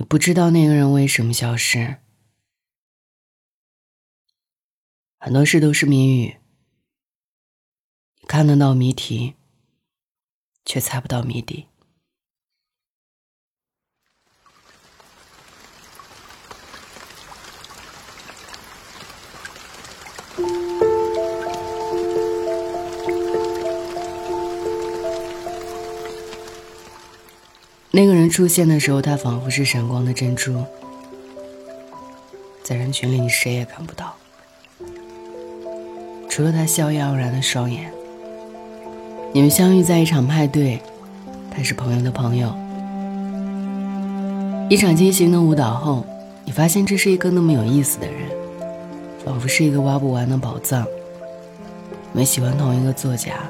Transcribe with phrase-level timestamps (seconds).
[0.00, 1.98] 你不知道那个人为什么消失。
[5.18, 6.38] 很多事都是谜语，
[8.22, 9.34] 你看得到谜题，
[10.64, 11.66] 却猜不到谜底。
[27.92, 30.64] 那个人出现的时候，他仿佛是闪光的珍珠，
[32.62, 34.14] 在人群里你谁也看不到，
[36.28, 37.92] 除了他笑靥傲然的双眼。
[39.32, 40.80] 你们相遇在一场派对，
[41.50, 42.54] 他是朋友的朋友。
[44.68, 46.06] 一场激情的舞蹈后，
[46.44, 48.28] 你发现这是一个那么有意思的人，
[49.24, 50.86] 仿佛是一个挖不完的宝藏。
[52.12, 53.40] 你们喜欢同一个作家，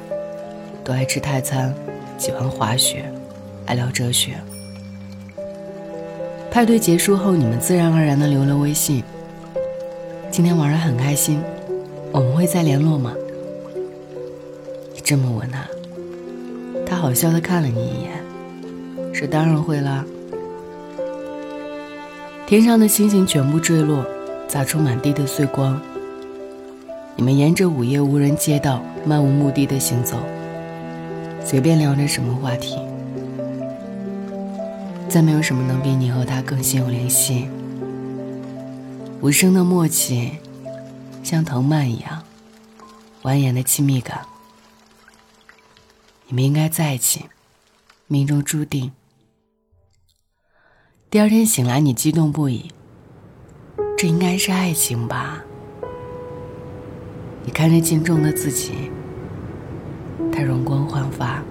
[0.83, 1.75] 都爱吃泰餐，
[2.17, 3.05] 喜欢滑雪。
[3.71, 4.33] 爱聊哲学。
[6.51, 9.05] 派对结束后，你们自然而然的留了微信。
[10.29, 11.41] 今天玩的很开心，
[12.11, 13.15] 我们会再联络吗？
[14.93, 15.69] 你这么问他，
[16.85, 20.05] 他好笑的看了你一眼，说当然会啦。
[22.49, 24.05] 天上的星星全部坠落，
[24.49, 25.81] 砸出满地的碎光。
[27.15, 30.17] 你们沿着午夜无人街道漫无目的的行走，
[31.45, 32.77] 随便聊着什么话题。
[35.11, 37.49] 再没有什么能比你和他更心有灵犀，
[39.21, 40.35] 无声的默契，
[41.25, 42.23] 像藤蔓一样
[43.23, 44.21] 蜿蜒的亲密感。
[46.29, 47.25] 你们应该在一起，
[48.07, 48.93] 命中注定。
[51.11, 52.71] 第二天醒来，你激动不已，
[53.99, 55.43] 这应该是爱情吧？
[57.45, 58.93] 你看着镜中的自己，
[60.33, 61.43] 他容光焕发，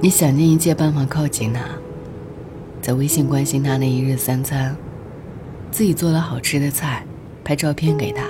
[0.00, 1.62] 你想尽一切办法靠近他。
[2.82, 4.74] 在微信关心他那一日三餐，
[5.70, 7.04] 自己做了好吃的菜，
[7.44, 8.26] 拍照片给他，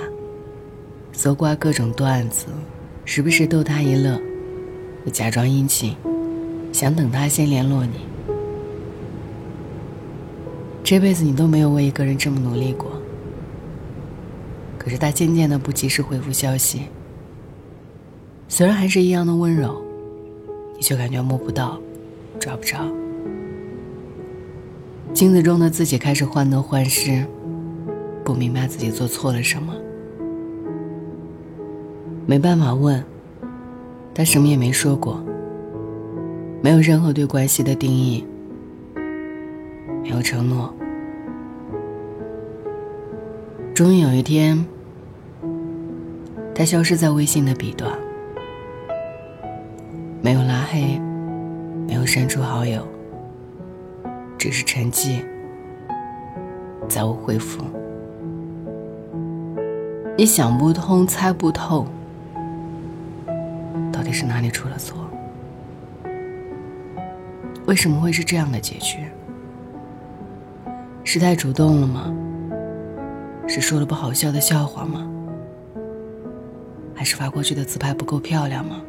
[1.13, 2.47] 搜刮各种段子，
[3.05, 4.19] 时不时逗他一乐，
[5.05, 5.95] 又假装殷勤，
[6.73, 7.93] 想等他先联络你。
[10.83, 12.91] 这辈子你都没有为一个人这么努力过。
[14.77, 16.81] 可是他渐渐的不及时回复消息，
[18.49, 19.81] 虽然还是一样的温柔，
[20.75, 21.79] 你却感觉摸不到，
[22.39, 22.79] 抓不着。
[25.13, 27.25] 镜子中的自己开始患得患失，
[28.23, 29.73] 不明白自己做错了什么，
[32.25, 33.03] 没办法问，
[34.15, 35.21] 他什么也没说过，
[36.61, 38.25] 没有任何对关系的定义，
[40.01, 40.73] 没有承诺。
[43.75, 44.65] 终于有一天，
[46.55, 47.91] 他消失在微信的彼端，
[50.21, 50.99] 没有拉黑，
[51.85, 52.81] 没有删除好友。
[54.41, 55.23] 只是沉寂，
[56.89, 57.63] 再无回复。
[60.17, 61.85] 你想不通，猜不透，
[63.93, 65.07] 到底是哪里出了错？
[67.67, 68.97] 为什么会是这样的结局？
[71.03, 72.11] 是太主动了吗？
[73.47, 75.07] 是说了不好笑的笑话吗？
[76.95, 78.81] 还是发过去的自拍不够漂亮吗？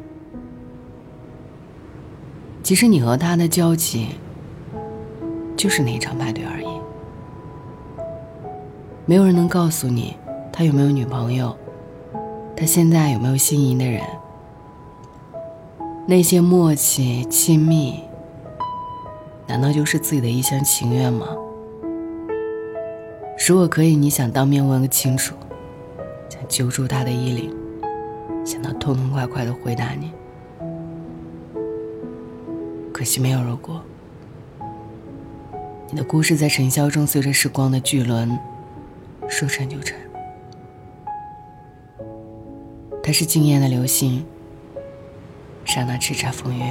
[2.63, 4.15] 其实你和他的交集。
[5.55, 6.67] 就是那一场派对而已，
[9.05, 10.17] 没有人能告诉你
[10.51, 11.55] 他有没有女朋友，
[12.55, 14.01] 他现在有没有心仪的人。
[16.05, 18.03] 那些默契亲密，
[19.47, 21.27] 难道就是自己的一厢情愿吗？
[23.47, 25.33] 如果可以，你想当面问个清楚，
[26.29, 27.55] 想揪住他的衣领，
[28.45, 30.11] 想他痛痛快快的回答你。
[32.91, 33.81] 可惜没有如果。
[35.93, 38.35] 你的故事在尘嚣中，随着时光的巨轮，
[39.29, 39.95] 说沉就沉。
[43.03, 44.25] 它是惊艳的流星，
[45.65, 46.65] 刹那叱咤风云，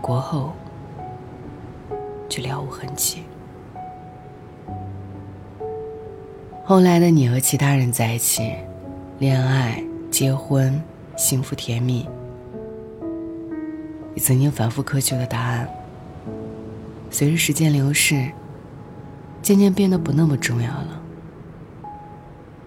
[0.00, 0.52] 过后
[2.28, 3.22] 却了无痕迹。
[6.64, 8.52] 后来的你和其他人在一起，
[9.20, 9.80] 恋爱、
[10.10, 10.82] 结婚，
[11.14, 12.04] 幸福甜蜜。
[14.12, 15.68] 你曾经反复苛求的答案。
[17.14, 18.28] 随着时间流逝，
[19.40, 21.00] 渐渐变得不那么重要了。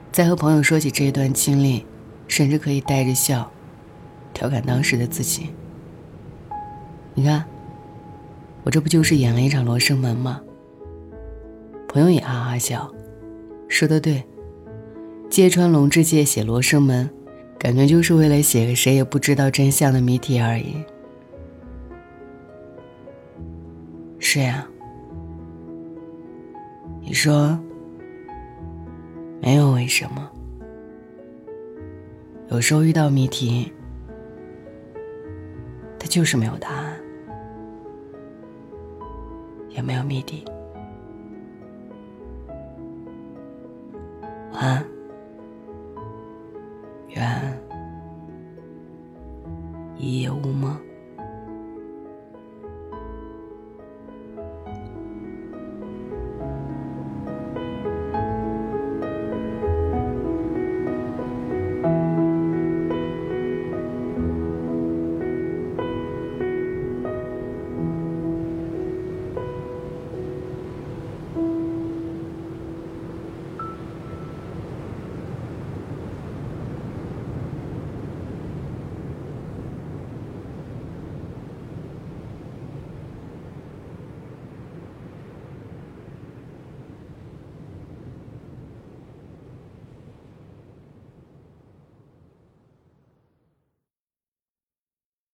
[0.10, 1.86] 在和朋友说起这一段经历，
[2.30, 3.52] 甚至可以带着笑，
[4.34, 5.50] 调侃当时的自己。
[7.14, 7.44] 你看，
[8.64, 10.40] 我这不就是演了一场《罗生门》吗？
[11.90, 12.90] 朋友也哈哈笑，
[13.68, 14.24] 说的对，
[15.30, 17.10] 揭穿龙之介写《罗生门》，
[17.60, 20.86] 感觉就是为了写个谁也不知道真相的谜题而已。
[24.30, 24.68] 是呀
[27.00, 27.58] 你说
[29.40, 30.30] 没有为什么
[32.50, 33.72] 有时候遇到谜题
[35.98, 37.00] 它就是没有答案
[39.70, 40.44] 也没有谜底。
[44.52, 44.86] 晚安
[47.16, 47.64] 愿
[49.96, 50.78] 一夜无梦。